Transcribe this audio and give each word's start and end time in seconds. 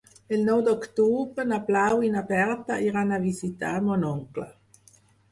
El 0.35 0.39
nou 0.45 0.61
d'octubre 0.67 1.43
na 1.49 1.59
Blau 1.67 2.01
i 2.07 2.09
na 2.15 2.23
Berta 2.31 2.77
iran 2.85 3.11
a 3.11 3.19
visitar 3.27 3.75
mon 3.89 4.07
oncle. 4.13 4.47